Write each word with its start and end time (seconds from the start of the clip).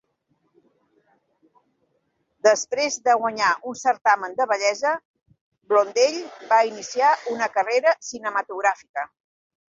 Després 2.47 2.95
de 3.07 3.15
guanyar 3.23 3.49
un 3.71 3.77
certamen 3.81 4.33
de 4.39 4.47
bellesa, 4.51 4.93
Blondell 5.73 6.17
va 6.53 6.59
iniciar 6.71 7.11
una 7.35 7.51
carrera 7.59 7.93
cinematogràfica. 8.09 9.05